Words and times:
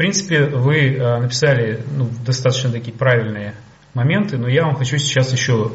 принципе, 0.00 0.46
вы 0.46 0.96
написали 0.96 1.82
ну, 1.94 2.08
достаточно 2.24 2.70
такие 2.70 2.96
правильные 2.96 3.54
моменты, 3.92 4.38
но 4.38 4.48
я 4.48 4.64
вам 4.64 4.74
хочу 4.74 4.96
сейчас 4.96 5.30
еще 5.30 5.72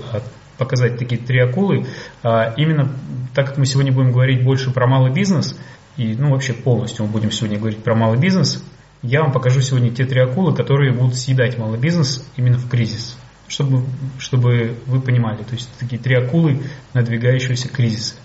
показать 0.58 0.98
такие 0.98 1.22
три 1.22 1.40
акулы. 1.40 1.86
Именно 2.24 2.92
так 3.36 3.50
как 3.50 3.58
мы 3.60 3.68
сегодня 3.68 3.92
будем 3.92 4.12
говорить 4.12 4.44
больше 4.44 4.72
про 4.72 4.88
малый 4.88 5.14
бизнес, 5.14 5.56
и 5.96 6.16
ну, 6.16 6.32
вообще 6.32 6.54
полностью 6.54 7.06
мы 7.06 7.12
будем 7.12 7.30
сегодня 7.30 7.60
говорить 7.60 7.84
про 7.84 7.94
малый 7.94 8.18
бизнес, 8.18 8.64
я 9.04 9.22
вам 9.22 9.32
покажу 9.32 9.62
сегодня 9.62 9.92
те 9.92 10.06
три 10.06 10.22
акулы, 10.22 10.56
которые 10.56 10.92
будут 10.92 11.16
съедать 11.18 11.60
малый 11.60 11.78
бизнес 11.78 12.28
именно 12.36 12.58
в 12.58 12.68
кризис, 12.68 13.20
чтобы, 13.48 13.84
чтобы 14.18 14.76
вы 14.88 15.02
понимали. 15.02 15.44
То 15.44 15.54
есть 15.54 15.70
такие 15.78 16.02
три 16.02 16.16
акулы 16.16 16.64
надвигающегося 16.96 17.70
кризиса. 17.70 18.16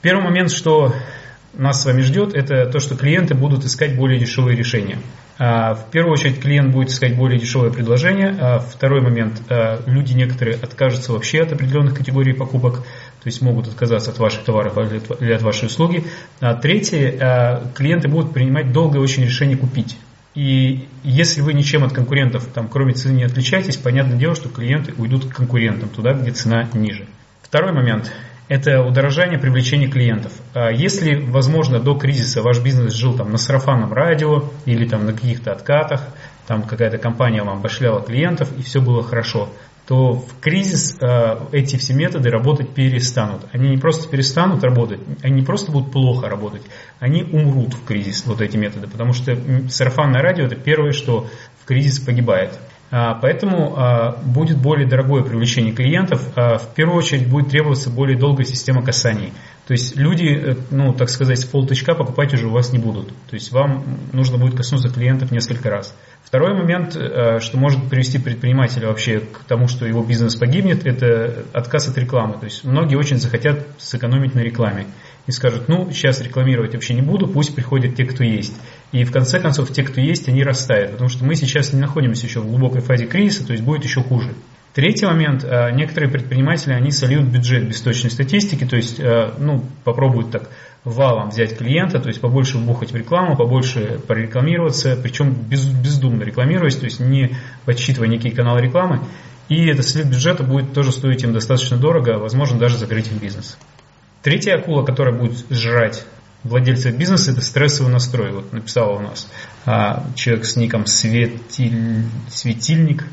Первый 0.00 0.24
момент, 0.24 0.50
что 0.50 0.94
нас 1.54 1.82
с 1.82 1.84
вами 1.84 2.00
ждет, 2.00 2.34
это 2.34 2.66
то, 2.66 2.80
что 2.80 2.96
клиенты 2.96 3.34
будут 3.34 3.64
искать 3.64 3.96
более 3.96 4.18
дешевые 4.18 4.56
решения. 4.56 4.98
А, 5.38 5.74
в 5.74 5.90
первую 5.90 6.12
очередь 6.12 6.40
клиент 6.40 6.72
будет 6.72 6.90
искать 6.90 7.16
более 7.16 7.38
дешевое 7.38 7.70
предложение. 7.70 8.36
А, 8.40 8.58
второй 8.58 9.00
момент, 9.00 9.42
а, 9.48 9.82
люди 9.86 10.12
некоторые 10.12 10.56
откажутся 10.56 11.12
вообще 11.12 11.42
от 11.42 11.52
определенных 11.52 11.96
категорий 11.96 12.32
покупок, 12.32 12.76
то 12.76 13.26
есть 13.26 13.42
могут 13.42 13.68
отказаться 13.68 14.10
от 14.10 14.18
ваших 14.18 14.44
товаров 14.44 14.76
или 15.20 15.32
от 15.32 15.42
вашей 15.42 15.66
услуги. 15.66 16.04
Третье, 16.60 17.62
клиенты 17.74 18.08
будут 18.08 18.32
принимать 18.32 18.72
долгое 18.72 18.98
очень 18.98 19.24
решение 19.24 19.56
купить. 19.56 19.96
И 20.34 20.88
если 21.04 21.40
вы 21.40 21.52
ничем 21.52 21.84
от 21.84 21.92
конкурентов, 21.92 22.46
там, 22.52 22.68
кроме 22.68 22.94
цены, 22.94 23.12
не 23.12 23.24
отличаетесь, 23.24 23.76
понятное 23.76 24.16
дело, 24.16 24.34
что 24.34 24.48
клиенты 24.48 24.92
уйдут 24.96 25.26
к 25.26 25.36
конкурентам, 25.36 25.88
туда, 25.88 26.14
где 26.14 26.30
цена 26.30 26.68
ниже. 26.72 27.06
Второй 27.42 27.72
момент– 27.72 28.10
это 28.52 28.82
удорожание 28.82 29.38
привлечения 29.38 29.88
клиентов. 29.88 30.30
А 30.52 30.70
если, 30.70 31.14
возможно, 31.14 31.80
до 31.80 31.94
кризиса 31.94 32.42
ваш 32.42 32.62
бизнес 32.62 32.92
жил 32.92 33.16
там, 33.16 33.30
на 33.32 33.38
сарафанном 33.38 33.94
радио 33.94 34.50
или 34.66 34.86
там, 34.86 35.06
на 35.06 35.14
каких-то 35.14 35.52
откатах, 35.52 36.02
там 36.46 36.62
какая-то 36.64 36.98
компания 36.98 37.42
вам 37.42 37.62
башляла 37.62 38.02
клиентов, 38.02 38.50
и 38.58 38.62
все 38.62 38.82
было 38.82 39.02
хорошо, 39.02 39.48
то 39.86 40.16
в 40.16 40.38
кризис 40.38 40.98
э, 41.00 41.38
эти 41.52 41.76
все 41.76 41.94
методы 41.94 42.28
работать 42.28 42.74
перестанут. 42.74 43.40
Они 43.52 43.70
не 43.70 43.78
просто 43.78 44.06
перестанут 44.10 44.62
работать, 44.62 45.00
они 45.22 45.36
не 45.36 45.46
просто 45.46 45.72
будут 45.72 45.90
плохо 45.90 46.28
работать, 46.28 46.62
они 47.00 47.22
умрут 47.22 47.72
в 47.72 47.86
кризис, 47.86 48.26
вот 48.26 48.42
эти 48.42 48.58
методы, 48.58 48.86
потому 48.86 49.14
что 49.14 49.34
сарафанное 49.70 50.20
радио 50.20 50.44
это 50.44 50.56
первое, 50.56 50.92
что 50.92 51.26
в 51.62 51.64
кризис 51.64 52.00
погибает. 52.00 52.50
А, 52.94 53.14
поэтому 53.14 53.74
а, 53.74 54.18
будет 54.22 54.58
более 54.58 54.86
дорогое 54.86 55.22
привлечение 55.22 55.72
клиентов. 55.72 56.30
А, 56.36 56.58
в 56.58 56.74
первую 56.74 56.98
очередь 56.98 57.26
будет 57.26 57.48
требоваться 57.48 57.88
более 57.88 58.18
долгая 58.18 58.44
система 58.44 58.82
касаний. 58.84 59.32
То 59.66 59.72
есть 59.72 59.96
люди, 59.96 60.26
э, 60.26 60.56
ну, 60.70 60.92
так 60.92 61.08
сказать, 61.08 61.38
с 61.38 61.44
полтычка 61.44 61.94
покупать 61.94 62.34
уже 62.34 62.48
у 62.48 62.50
вас 62.50 62.72
не 62.72 62.78
будут. 62.78 63.08
То 63.30 63.34
есть 63.34 63.50
вам 63.52 63.84
нужно 64.12 64.36
будет 64.36 64.56
коснуться 64.56 64.90
клиентов 64.90 65.30
несколько 65.30 65.70
раз. 65.70 65.96
Второй 66.22 66.54
момент, 66.54 66.94
э, 66.94 67.38
что 67.40 67.56
может 67.56 67.88
привести 67.88 68.18
предпринимателя 68.18 68.88
вообще 68.88 69.20
к 69.20 69.44
тому, 69.44 69.68
что 69.68 69.86
его 69.86 70.02
бизнес 70.02 70.34
погибнет, 70.36 70.84
это 70.84 71.44
отказ 71.54 71.88
от 71.88 71.96
рекламы. 71.96 72.34
То 72.34 72.44
есть 72.44 72.64
многие 72.64 72.96
очень 72.96 73.18
захотят 73.18 73.66
сэкономить 73.78 74.34
на 74.34 74.40
рекламе 74.40 74.86
и 75.26 75.30
скажут, 75.30 75.68
ну, 75.68 75.90
сейчас 75.92 76.20
рекламировать 76.20 76.74
вообще 76.74 76.94
не 76.94 77.02
буду, 77.02 77.26
пусть 77.28 77.54
приходят 77.54 77.94
те, 77.94 78.04
кто 78.04 78.24
есть. 78.24 78.54
И 78.92 79.04
в 79.04 79.10
конце 79.10 79.40
концов, 79.40 79.72
те, 79.72 79.82
кто 79.82 80.00
есть, 80.00 80.28
они 80.28 80.42
растают, 80.42 80.92
потому 80.92 81.08
что 81.08 81.24
мы 81.24 81.34
сейчас 81.34 81.72
не 81.72 81.80
находимся 81.80 82.26
еще 82.26 82.40
в 82.40 82.46
глубокой 82.46 82.82
фазе 82.82 83.06
кризиса, 83.06 83.46
то 83.46 83.52
есть 83.52 83.64
будет 83.64 83.84
еще 83.84 84.02
хуже. 84.02 84.34
Третий 84.74 85.06
момент. 85.06 85.44
Э, 85.44 85.70
некоторые 85.72 86.10
предприниматели, 86.10 86.72
они 86.72 86.90
сольют 86.90 87.26
бюджет 87.26 87.66
без 87.66 87.80
точной 87.80 88.10
статистики, 88.10 88.64
то 88.64 88.76
есть, 88.76 89.00
э, 89.00 89.32
ну, 89.38 89.64
попробуют 89.84 90.30
так 90.30 90.50
валом 90.84 91.28
взять 91.28 91.56
клиента, 91.56 92.00
то 92.00 92.08
есть 92.08 92.20
побольше 92.20 92.58
вбухать 92.58 92.92
в 92.92 92.96
рекламу, 92.96 93.36
побольше 93.36 94.00
прорекламироваться, 94.06 94.98
причем 95.02 95.32
без, 95.32 95.66
бездумно 95.66 96.22
рекламируясь, 96.22 96.76
то 96.76 96.84
есть 96.84 97.00
не 97.00 97.36
подсчитывая 97.64 98.08
некие 98.08 98.32
каналы 98.34 98.60
рекламы. 98.60 99.00
И 99.48 99.66
этот 99.66 99.86
слив 99.86 100.06
бюджета 100.06 100.42
будет 100.42 100.72
тоже 100.72 100.92
стоить 100.92 101.22
им 101.22 101.32
достаточно 101.32 101.76
дорого, 101.76 102.18
возможно, 102.18 102.58
даже 102.58 102.78
закрыть 102.78 103.08
их 103.08 103.20
бизнес. 103.20 103.58
Третья 104.22 104.54
акула, 104.54 104.84
которая 104.84 105.14
будет 105.14 105.44
сжирать 105.50 106.04
владельцев 106.44 106.94
бизнеса, 106.96 107.32
это 107.32 107.40
стрессовый 107.40 107.92
настрой. 107.92 108.32
Вот 108.32 108.52
написал 108.52 108.96
у 108.96 109.00
нас 109.00 109.30
а, 109.66 110.04
человек 110.14 110.44
с 110.44 110.56
ником 110.56 110.86
Светиль, 110.86 112.04
Светильник. 112.28 113.04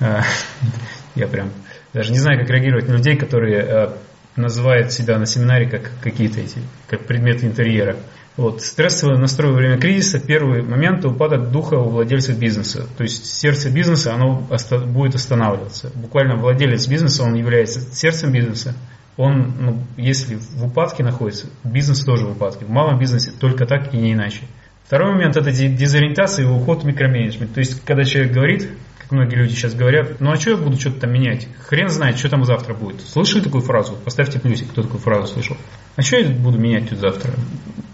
А, 0.00 0.22
я 1.14 1.26
прям 1.26 1.50
даже 1.92 2.12
не 2.12 2.18
знаю, 2.18 2.40
как 2.40 2.50
реагировать 2.50 2.88
на 2.88 2.94
людей, 2.94 3.16
которые 3.16 3.62
а, 3.62 3.98
называют 4.36 4.92
себя 4.92 5.18
на 5.18 5.26
семинаре 5.26 5.68
как 5.68 5.90
какие-то 6.02 6.40
эти, 6.40 6.58
как 6.88 7.06
предметы 7.06 7.46
интерьера. 7.46 7.96
Вот, 8.36 8.62
стрессовый 8.62 9.16
настрой 9.16 9.52
во 9.52 9.58
время 9.58 9.78
кризиса, 9.78 10.18
первый 10.18 10.62
момент 10.62 11.04
упадок 11.04 11.52
духа 11.52 11.74
у 11.74 11.88
владельцев 11.88 12.36
бизнеса. 12.36 12.84
То 12.96 13.04
есть 13.04 13.26
сердце 13.26 13.70
бизнеса, 13.70 14.12
оно 14.12 14.44
будет 14.88 15.14
останавливаться. 15.14 15.92
Буквально 15.94 16.34
владелец 16.34 16.88
бизнеса, 16.88 17.22
он 17.22 17.34
является 17.34 17.80
сердцем 17.94 18.32
бизнеса, 18.32 18.74
он, 19.16 19.54
ну, 19.58 19.82
если 19.96 20.36
в 20.36 20.66
упадке 20.66 21.04
находится, 21.04 21.46
бизнес 21.62 22.04
тоже 22.04 22.26
в 22.26 22.32
упадке. 22.32 22.64
В 22.64 22.70
малом 22.70 22.98
бизнесе 22.98 23.30
только 23.30 23.66
так 23.66 23.94
и 23.94 23.96
не 23.96 24.12
иначе. 24.12 24.42
Второй 24.84 25.12
момент– 25.12 25.36
это 25.36 25.50
дезориентация 25.50 26.44
и 26.44 26.48
уход 26.48 26.82
в 26.82 26.86
микроменеджмент. 26.86 27.54
То 27.54 27.60
есть, 27.60 27.84
когда 27.84 28.04
человек 28.04 28.32
говорит, 28.32 28.68
как 28.98 29.12
многие 29.12 29.36
люди 29.36 29.52
сейчас 29.52 29.74
говорят, 29.74 30.20
ну 30.20 30.30
а 30.30 30.36
что 30.36 30.50
я 30.50 30.56
буду 30.56 30.78
что-то 30.78 31.00
там 31.00 31.12
менять? 31.12 31.46
Хрен 31.68 31.88
знает, 31.88 32.18
что 32.18 32.28
там 32.28 32.44
завтра 32.44 32.74
будет. 32.74 33.00
Слышали 33.02 33.42
такую 33.42 33.62
фразу? 33.62 33.96
Поставьте 33.96 34.40
плюсик, 34.40 34.70
кто 34.70 34.82
такую 34.82 35.00
фразу 35.00 35.32
слышал. 35.32 35.56
А 35.96 36.02
что 36.02 36.16
я 36.16 36.28
буду 36.30 36.58
менять 36.58 36.88
тут 36.88 36.98
завтра? 36.98 37.32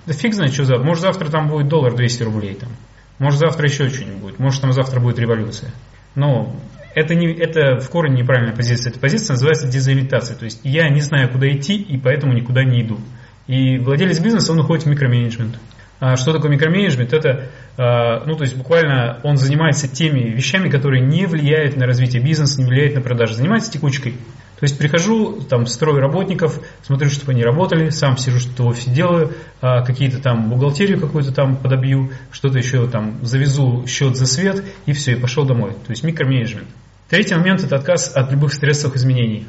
Да 0.06 0.12
фиг 0.12 0.34
знает, 0.34 0.52
что 0.52 0.64
завтра. 0.64 0.84
Может 0.84 1.02
завтра 1.02 1.28
там 1.28 1.48
будет 1.48 1.68
доллар 1.68 1.94
200 1.94 2.22
рублей. 2.22 2.54
Там. 2.54 2.70
Может 3.18 3.40
завтра 3.40 3.68
еще 3.68 3.88
что-нибудь 3.88 4.20
будет. 4.20 4.38
Может 4.38 4.62
там 4.62 4.72
завтра 4.72 5.00
будет 5.00 5.18
революция. 5.18 5.72
Но 6.14 6.56
это, 6.94 7.14
не, 7.14 7.32
это 7.32 7.78
в 7.78 7.88
корне 7.88 8.22
неправильная 8.22 8.54
позиция. 8.54 8.90
Эта 8.90 9.00
позиция 9.00 9.34
называется 9.34 9.68
дезориентация. 9.68 10.36
То 10.36 10.44
есть 10.44 10.60
я 10.64 10.88
не 10.88 11.00
знаю, 11.00 11.30
куда 11.30 11.48
идти, 11.50 11.76
и 11.76 11.98
поэтому 11.98 12.32
никуда 12.32 12.64
не 12.64 12.82
иду. 12.82 12.98
И 13.46 13.78
владелец 13.78 14.20
бизнеса, 14.20 14.52
он 14.52 14.60
уходит 14.60 14.84
в 14.84 14.88
микроменеджмент. 14.88 15.58
А 16.00 16.16
что 16.16 16.32
такое 16.32 16.50
микроменеджмент? 16.50 17.12
Это, 17.12 17.48
а, 17.76 18.24
ну, 18.24 18.34
то 18.34 18.44
есть 18.44 18.56
буквально 18.56 19.20
он 19.22 19.36
занимается 19.36 19.86
теми 19.86 20.30
вещами, 20.30 20.70
которые 20.70 21.04
не 21.04 21.26
влияют 21.26 21.76
на 21.76 21.86
развитие 21.86 22.22
бизнеса, 22.22 22.60
не 22.60 22.66
влияют 22.66 22.94
на 22.94 23.02
продажи. 23.02 23.34
Занимается 23.34 23.70
текучкой. 23.70 24.14
То 24.60 24.64
есть 24.64 24.76
прихожу, 24.76 25.40
там, 25.48 25.64
строю 25.66 26.00
работников, 26.00 26.60
смотрю, 26.82 27.08
чтобы 27.08 27.32
они 27.32 27.42
работали, 27.42 27.88
сам 27.88 28.18
сижу, 28.18 28.38
что-то 28.38 28.64
в 28.64 28.66
офисе 28.66 28.90
делаю, 28.90 29.32
а, 29.62 29.82
какие-то 29.82 30.20
там 30.20 30.50
бухгалтерию 30.50 31.00
какую-то 31.00 31.32
там 31.32 31.56
подобью, 31.56 32.10
что-то 32.30 32.58
еще 32.58 32.86
там 32.86 33.24
завезу 33.24 33.86
счет 33.86 34.16
за 34.16 34.26
свет 34.26 34.62
и 34.84 34.92
все, 34.92 35.12
и 35.12 35.14
пошел 35.14 35.46
домой. 35.46 35.72
То 35.72 35.90
есть 35.90 36.04
микроменеджмент. 36.04 36.68
Третий 37.08 37.34
момент– 37.34 37.64
это 37.64 37.76
отказ 37.76 38.14
от 38.14 38.30
любых 38.30 38.52
стрессовых 38.52 38.96
изменений. 38.96 39.46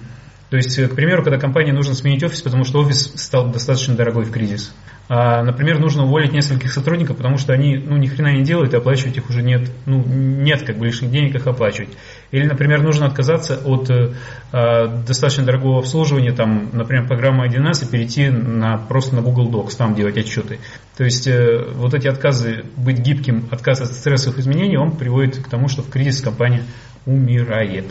То 0.51 0.57
есть, 0.57 0.75
к 0.75 0.95
примеру, 0.95 1.23
когда 1.23 1.39
компании 1.39 1.71
нужно 1.71 1.95
сменить 1.95 2.21
офис, 2.23 2.41
потому 2.41 2.65
что 2.65 2.81
офис 2.81 3.13
стал 3.15 3.49
достаточно 3.49 3.95
дорогой 3.95 4.25
в 4.25 4.31
кризис. 4.31 4.75
А, 5.07 5.43
например, 5.43 5.79
нужно 5.79 6.03
уволить 6.03 6.33
нескольких 6.33 6.73
сотрудников, 6.73 7.15
потому 7.15 7.37
что 7.37 7.53
они 7.53 7.77
ну, 7.77 7.95
ни 7.95 8.07
хрена 8.07 8.33
не 8.33 8.43
делают, 8.43 8.73
и 8.73 8.77
оплачивать 8.77 9.15
их 9.15 9.29
уже 9.29 9.43
нет, 9.43 9.71
ну, 9.85 10.03
нет 10.05 10.63
как 10.63 10.77
бы 10.77 10.85
лишних 10.85 11.09
денег 11.09 11.35
их 11.35 11.47
оплачивать. 11.47 11.91
Или, 12.31 12.45
например, 12.45 12.83
нужно 12.83 13.05
отказаться 13.05 13.61
от 13.63 13.89
э, 13.89 14.13
достаточно 15.07 15.45
дорогого 15.45 15.79
обслуживания, 15.79 16.33
там, 16.33 16.69
например, 16.73 17.07
программы 17.07 17.47
1С 17.47 17.85
и 17.85 17.89
перейти 17.89 18.27
на, 18.27 18.77
просто 18.77 19.15
на 19.15 19.21
Google 19.21 19.49
Docs, 19.49 19.77
там 19.77 19.95
делать 19.95 20.17
отчеты. 20.17 20.59
То 20.97 21.05
есть 21.05 21.27
э, 21.27 21.63
вот 21.75 21.93
эти 21.93 22.09
отказы, 22.09 22.65
быть 22.75 22.99
гибким, 22.99 23.47
отказ 23.51 23.79
от 23.79 23.93
стрессовых 23.93 24.39
изменений, 24.39 24.75
он 24.75 24.97
приводит 24.97 25.37
к 25.37 25.47
тому, 25.47 25.69
что 25.69 25.81
в 25.81 25.89
кризис 25.89 26.21
компания 26.21 26.63
умирает. 27.05 27.85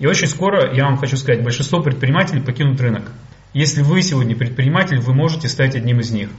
И 0.00 0.06
очень 0.06 0.26
скоро, 0.26 0.74
я 0.74 0.86
вам 0.86 0.96
хочу 0.96 1.16
сказать, 1.18 1.44
большинство 1.44 1.82
предпринимателей 1.82 2.40
покинут 2.40 2.80
рынок. 2.80 3.04
Если 3.52 3.82
вы 3.82 4.00
сегодня 4.00 4.34
предприниматель, 4.34 4.98
вы 4.98 5.12
можете 5.14 5.46
стать 5.48 5.76
одним 5.76 6.00
из 6.00 6.10
них. 6.10 6.30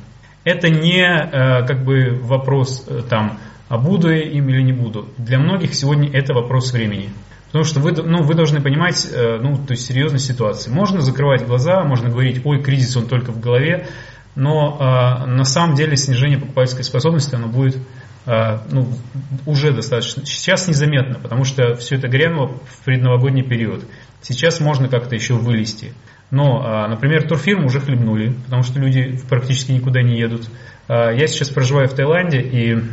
Это 0.44 0.69
не 0.69 1.03
э, 1.03 1.66
как 1.67 1.85
бы 1.85 2.19
вопрос 2.23 2.85
э, 2.88 3.03
там, 3.07 3.38
а 3.69 3.77
буду 3.77 4.09
я 4.09 4.23
им 4.23 4.50
или 4.50 4.63
не 4.63 4.73
буду. 4.73 5.09
Для 5.19 5.38
многих 5.38 5.75
сегодня 5.75 6.09
это 6.12 6.33
вопрос 6.33 6.74
времени. 6.74 7.12
Потому 7.47 7.63
что 7.63 7.80
вы, 7.81 7.91
ну, 7.91 8.24
вы 8.24 8.33
должны 8.33 8.62
понимать 8.62 9.07
э, 9.13 9.38
ну, 9.39 9.56
то 9.57 9.74
есть 9.74 9.86
серьезность 9.86 10.25
ситуации. 10.25 10.71
Можно 10.71 11.01
закрывать 11.01 11.45
глаза, 11.45 11.83
можно 11.83 12.09
говорить, 12.09 12.41
ой, 12.44 12.63
кризис 12.63 12.97
он 12.97 13.06
только 13.06 13.31
в 13.31 13.39
голове, 13.39 13.88
но 14.33 14.77
на 15.27 15.44
самом 15.44 15.75
деле 15.75 15.97
снижение 15.97 16.39
покупательской 16.39 16.86
способности 16.86 17.36
оно 17.36 17.50
будет 17.50 17.77
ну, 18.25 18.88
уже 19.45 19.71
достаточно. 19.71 20.25
Сейчас 20.25 20.68
незаметно, 20.68 21.19
потому 21.19 21.44
что 21.44 21.75
все 21.75 21.95
это 21.95 22.07
грянуло 22.07 22.59
в 22.69 22.85
предновогодний 22.85 23.44
период. 23.44 23.83
Сейчас 24.21 24.59
можно 24.59 24.88
как-то 24.88 25.15
еще 25.15 25.33
вылезти. 25.33 25.94
Но, 26.31 26.63
э, 26.63 26.88
например, 26.88 27.27
турфирмы 27.27 27.65
уже 27.65 27.81
хлебнули, 27.81 28.33
потому 28.45 28.63
что 28.63 28.79
люди 28.79 29.19
практически 29.29 29.73
никуда 29.73 30.01
не 30.01 30.18
едут. 30.18 30.47
Э, 30.88 31.09
я 31.13 31.27
сейчас 31.27 31.50
проживаю 31.50 31.89
в 31.89 31.94
Таиланде, 31.94 32.39
и 32.39 32.83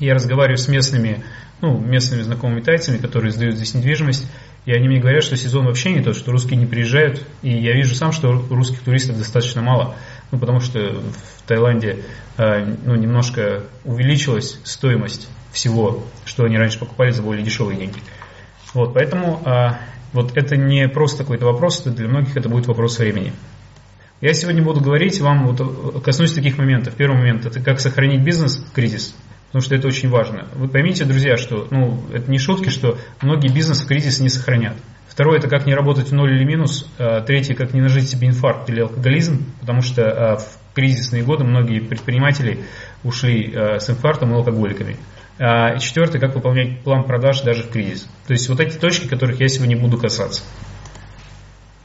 я 0.00 0.14
разговариваю 0.14 0.58
с 0.58 0.66
местными, 0.66 1.22
ну, 1.60 1.78
местными 1.78 2.22
знакомыми 2.22 2.60
тайцами, 2.60 2.98
которые 2.98 3.30
сдают 3.30 3.56
здесь 3.56 3.74
недвижимость, 3.74 4.28
и 4.64 4.72
они 4.72 4.88
мне 4.88 4.98
говорят, 4.98 5.22
что 5.22 5.36
сезон 5.36 5.66
вообще 5.66 5.92
не 5.92 6.02
тот, 6.02 6.16
что 6.16 6.32
русские 6.32 6.58
не 6.58 6.66
приезжают, 6.66 7.24
и 7.42 7.50
я 7.50 7.72
вижу 7.74 7.94
сам, 7.94 8.10
что 8.10 8.32
русских 8.32 8.80
туристов 8.80 9.16
достаточно 9.16 9.62
мало. 9.62 9.94
Ну, 10.30 10.38
потому 10.38 10.60
что 10.60 10.78
в 10.80 11.42
Таиланде 11.46 12.04
ну, 12.38 12.94
немножко 12.94 13.62
увеличилась 13.84 14.60
стоимость 14.64 15.28
всего, 15.52 16.04
что 16.24 16.44
они 16.44 16.58
раньше 16.58 16.78
покупали 16.78 17.10
за 17.10 17.22
более 17.22 17.44
дешевые 17.44 17.78
деньги. 17.78 17.98
Вот, 18.74 18.94
поэтому 18.94 19.42
вот 20.12 20.36
это 20.36 20.56
не 20.56 20.88
просто 20.88 21.24
какой-то 21.24 21.46
вопрос, 21.46 21.80
это 21.80 21.90
для 21.90 22.08
многих 22.08 22.36
это 22.36 22.48
будет 22.48 22.66
вопрос 22.66 22.98
времени. 22.98 23.32
Я 24.20 24.32
сегодня 24.32 24.62
буду 24.62 24.80
говорить 24.80 25.20
вам, 25.20 25.46
вот, 25.46 26.02
коснусь 26.02 26.32
таких 26.32 26.56
моментов. 26.56 26.94
Первый 26.94 27.18
момент– 27.18 27.44
это 27.46 27.60
как 27.60 27.80
сохранить 27.80 28.24
бизнес 28.24 28.56
в 28.56 28.72
кризис, 28.72 29.14
потому 29.48 29.62
что 29.62 29.74
это 29.74 29.88
очень 29.88 30.08
важно. 30.08 30.48
Вы 30.54 30.68
поймите, 30.68 31.04
друзья, 31.04 31.36
что 31.36 31.68
ну, 31.70 32.02
это 32.12 32.30
не 32.30 32.38
шутки, 32.38 32.70
что 32.70 32.98
многие 33.20 33.52
бизнесы 33.52 33.84
в 33.84 33.86
кризис 33.86 34.20
не 34.20 34.30
сохранят. 34.30 34.76
Второе– 35.08 35.38
это 35.38 35.48
как 35.48 35.66
не 35.66 35.74
работать 35.74 36.08
в 36.08 36.14
ноль 36.14 36.34
или 36.34 36.44
минус. 36.44 36.90
А, 36.98 37.20
третье– 37.22 37.54
как 37.56 37.72
не 37.72 37.80
нажить 37.80 38.08
себе 38.08 38.28
инфаркт 38.28 38.68
или 38.68 38.80
алкоголизм, 38.80 39.44
потому 39.60 39.80
что 39.82 40.02
а, 40.02 40.36
в 40.36 40.58
кризисные 40.74 41.22
годы 41.22 41.44
многие 41.44 41.80
предприниматели 41.80 42.64
ушли 43.02 43.52
а, 43.54 43.78
с 43.78 43.88
инфарктом 43.88 44.32
и 44.32 44.34
алкоголиками. 44.34 44.96
И 45.38 45.78
четвертое– 45.80 46.18
как 46.20 46.34
выполнять 46.34 46.82
план 46.82 47.04
продаж 47.04 47.42
даже 47.42 47.62
в 47.62 47.70
кризис. 47.70 48.08
То 48.26 48.32
есть 48.32 48.48
вот 48.48 48.58
эти 48.58 48.78
точки, 48.78 49.06
которых 49.06 49.38
я 49.38 49.48
сегодня 49.48 49.78
буду 49.78 49.98
касаться. 49.98 50.42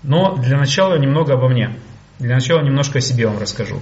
Но 0.04 0.38
для 0.38 0.58
начала 0.58 0.98
немного 0.98 1.34
обо 1.34 1.50
мне. 1.50 1.76
Для 2.18 2.36
начала 2.36 2.62
немножко 2.62 3.00
о 3.00 3.02
себе 3.02 3.28
вам 3.28 3.40
расскажу, 3.40 3.82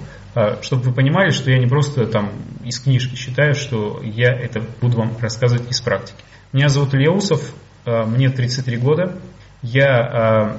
чтобы 0.62 0.82
вы 0.82 0.92
понимали, 0.92 1.30
что 1.30 1.50
я 1.50 1.58
не 1.58 1.66
просто 1.66 2.06
там 2.06 2.32
из 2.64 2.80
книжки 2.80 3.14
считаю, 3.14 3.54
что 3.54 4.00
я 4.02 4.32
это 4.32 4.60
буду 4.80 4.96
вам 4.96 5.16
рассказывать 5.20 5.70
из 5.70 5.80
практики. 5.80 6.18
Меня 6.52 6.68
зовут 6.68 6.94
Илья 6.94 7.12
Усов, 7.12 7.52
мне 7.84 8.30
33 8.30 8.76
года, 8.76 9.16
я 9.62 9.98
а, 9.98 10.56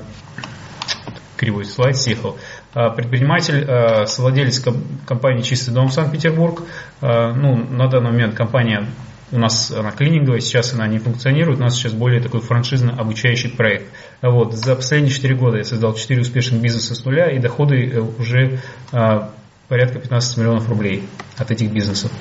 кривой 1.38 1.66
слайд 1.66 1.98
съехал. 1.98 2.38
Предприниматель, 2.74 4.08
совладелец 4.08 4.64
компании 5.06 5.42
«Чистый 5.42 5.72
дом 5.72 5.90
Санкт-Петербург». 5.90 6.64
Ну, 7.02 7.56
на 7.70 7.88
данный 7.90 8.12
момент 8.12 8.34
компания 8.34 8.88
у 9.32 9.38
нас 9.38 9.72
она 9.72 9.92
клининговая, 9.92 10.42
сейчас 10.42 10.74
она 10.74 10.88
не 10.88 11.00
функционирует, 11.00 11.60
у 11.60 11.64
нас 11.64 11.76
сейчас 11.76 11.94
более 11.94 12.22
такой 12.22 12.42
франшизно-обучающий 12.42 13.50
проект. 13.50 13.92
Вот, 14.22 14.54
за 14.54 14.76
последние 14.76 15.12
4 15.12 15.36
года 15.36 15.58
я 15.58 15.64
создал 15.64 15.94
4 15.96 16.22
успешных 16.22 16.62
бизнеса 16.62 16.96
с 16.96 17.06
нуля, 17.06 17.32
и 17.32 17.40
доходы 17.40 17.88
э, 17.88 18.00
уже 18.00 18.60
порядка 18.92 20.00
15 20.00 20.38
миллионов 20.38 20.68
рублей 20.68 21.08
от 21.38 21.50
этих 21.50 21.72
бизнесов. 21.72 22.12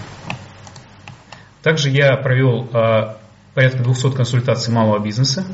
Также 1.62 1.90
я 1.90 2.16
провел 2.16 2.68
порядка 3.54 3.82
200 3.82 4.12
консультаций 4.12 4.72
малого 4.72 4.98
бизнеса, 5.02 5.44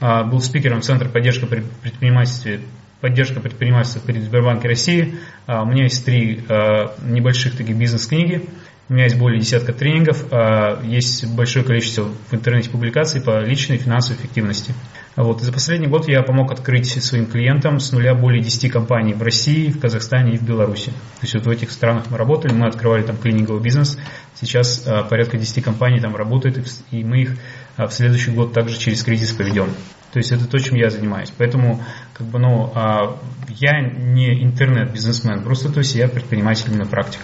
а, 0.00 0.24
был 0.24 0.40
спикером 0.40 0.82
Центра 0.82 1.08
поддержки 1.08 1.46
предпринимательства 1.46 2.60
поддержка 3.00 3.40
предпринимательства 3.40 4.00
при 4.00 4.18
Сбербанке 4.20 4.68
России. 4.68 5.16
А, 5.46 5.62
у 5.62 5.66
меня 5.66 5.84
есть 5.84 6.04
три 6.04 6.44
а, 6.48 6.94
небольших 7.02 7.56
таких 7.56 7.76
бизнес-книги. 7.76 8.48
У 8.88 8.92
меня 8.92 9.04
есть 9.04 9.18
более 9.18 9.40
десятка 9.40 9.72
тренингов, 9.72 10.26
а, 10.30 10.80
есть 10.84 11.26
большое 11.34 11.64
количество 11.64 12.04
в 12.04 12.34
интернете 12.34 12.70
публикаций 12.70 13.20
по 13.20 13.42
личной 13.42 13.78
финансовой 13.78 14.20
эффективности. 14.20 14.74
Вот. 15.16 15.42
И 15.42 15.44
за 15.44 15.52
последний 15.52 15.88
год 15.88 16.06
я 16.06 16.22
помог 16.22 16.52
открыть 16.52 16.86
своим 17.02 17.26
клиентам 17.26 17.80
с 17.80 17.90
нуля 17.90 18.14
более 18.14 18.40
10 18.40 18.70
компаний 18.70 19.14
в 19.14 19.22
России, 19.22 19.70
в 19.70 19.80
Казахстане 19.80 20.34
и 20.34 20.38
в 20.38 20.42
Беларуси. 20.42 20.90
То 20.90 21.22
есть 21.22 21.34
вот 21.34 21.46
в 21.46 21.50
этих 21.50 21.72
странах 21.72 22.04
мы 22.10 22.16
работали, 22.16 22.52
мы 22.52 22.68
открывали 22.68 23.02
там 23.02 23.16
клининговый 23.16 23.60
бизнес. 23.60 23.98
Сейчас 24.40 24.86
а, 24.86 25.02
порядка 25.02 25.36
10 25.36 25.64
компаний 25.64 25.98
там 25.98 26.14
работает, 26.14 26.64
и 26.92 27.02
мы 27.02 27.22
их 27.22 27.36
а, 27.76 27.88
в 27.88 27.92
следующий 27.92 28.30
год 28.30 28.52
также 28.52 28.78
через 28.78 29.02
кризис 29.02 29.32
поведем. 29.32 29.70
То 30.12 30.18
есть 30.18 30.30
это 30.30 30.46
то, 30.46 30.58
чем 30.60 30.76
я 30.76 30.90
занимаюсь. 30.90 31.32
Поэтому 31.36 31.82
как 32.14 32.28
бы, 32.28 32.38
ну, 32.38 32.72
я 33.48 33.80
не 33.82 34.44
интернет-бизнесмен, 34.44 35.42
просто 35.42 35.70
то 35.70 35.80
есть 35.80 35.94
я 35.94 36.08
предприниматель 36.08 36.70
именно 36.70 36.86
практик. 36.86 37.20